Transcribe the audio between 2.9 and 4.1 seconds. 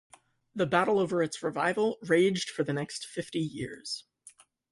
fifty years.